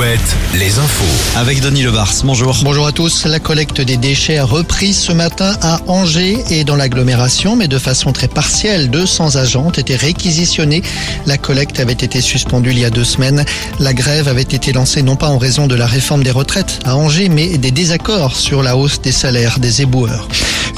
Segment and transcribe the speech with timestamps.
[0.00, 1.38] Alouette, les infos.
[1.38, 2.56] Avec Denis Lebars, bonjour.
[2.62, 3.26] Bonjour à tous.
[3.26, 7.76] La collecte des déchets a repris ce matin à Angers et dans l'agglomération, mais de
[7.76, 8.88] façon très partielle.
[8.88, 10.82] 200 agents ont été réquisitionnés.
[11.26, 13.44] La collecte avait été suspendue il y a deux semaines.
[13.78, 16.96] La grève avait été lancée non pas en raison de la réforme des retraites à
[16.96, 20.28] Angers, mais des désaccords sur la hausse des salaires des éboueurs.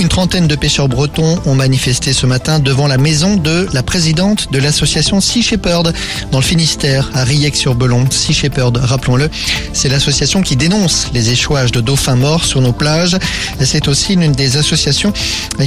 [0.03, 4.51] Une trentaine de pêcheurs bretons ont manifesté ce matin devant la maison de la présidente
[4.51, 5.95] de l'association Sea Shepherd
[6.33, 8.11] dans le Finistère, à Riec-sur-Belon.
[8.11, 9.31] Sea Shepherd, rappelons-le,
[9.73, 13.17] c'est l'association qui dénonce les échouages de dauphins morts sur nos plages.
[13.61, 15.13] C'est aussi l'une des associations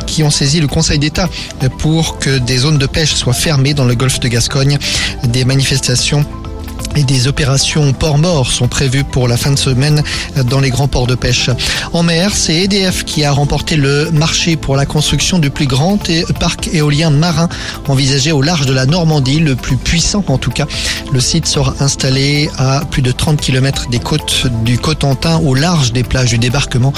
[0.05, 1.29] qui ont saisi le Conseil d'État
[1.77, 4.77] pour que des zones de pêche soient fermées dans le golfe de Gascogne.
[5.23, 6.26] Des manifestations
[6.95, 10.02] et des opérations port mort sont prévues pour la fin de semaine
[10.49, 11.49] dans les grands ports de pêche.
[11.94, 15.99] En mer, c'est EDF qui a remporté le marché pour la construction du plus grand
[16.40, 17.49] parc éolien marin
[17.88, 20.68] envisagé au large de la Normandie, le plus puissant en tout cas.
[21.12, 25.91] Le site sera installé à plus de 30 km des côtes du Cotentin au large
[25.91, 26.93] des plages du débarquement.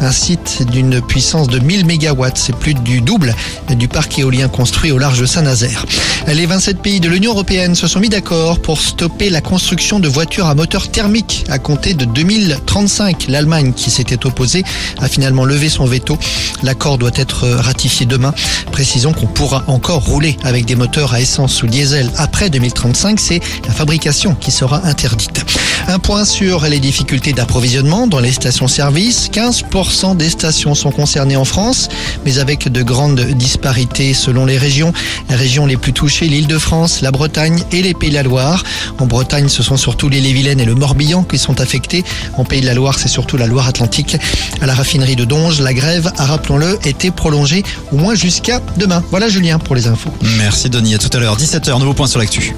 [0.00, 3.34] Un site d'une puissance de 1000 MW, c'est plus du double
[3.70, 5.84] du parc éolien construit au large de Saint-Nazaire.
[6.26, 10.08] Les 27 pays de l'Union européenne se sont mis d'accord pour stopper la construction de
[10.08, 13.26] voitures à moteur thermique à compter de 2035.
[13.28, 14.64] L'Allemagne, qui s'était opposée,
[14.98, 16.18] a finalement levé son veto.
[16.62, 18.32] L'accord doit être ratifié demain.
[18.70, 23.20] Précisons qu'on pourra encore rouler avec des moteurs à essence ou diesel après 2035.
[23.20, 25.44] C'est la fabrication qui sera interdite.
[25.88, 29.30] Un point sur les difficultés d'approvisionnement dans les stations-service.
[29.32, 31.88] 15% des stations sont concernées en France,
[32.24, 34.92] mais avec de grandes disparités selon les régions.
[35.28, 38.64] Les régions les plus touchées, l'Île-de-France, la Bretagne et les Pays de la Loire.
[38.98, 42.04] En Bretagne, ce sont surtout les vilaine et le Morbihan qui sont affectés.
[42.36, 44.16] En Pays de la Loire, c'est surtout la Loire-Atlantique.
[44.60, 49.02] À la raffinerie de Donge, la grève rappelons-le, été prolongée au moins jusqu'à demain.
[49.10, 50.12] Voilà Julien pour les infos.
[50.38, 51.36] Merci Denis, à tout à l'heure.
[51.36, 52.54] 17h, nouveau point sur l'actu.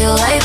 [0.00, 0.39] Feel like